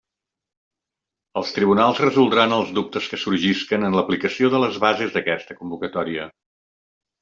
[1.41, 6.31] Els tribunals resoldran els dubtes que sorgisquen en l'aplicació de les bases d'aquesta convocatòria.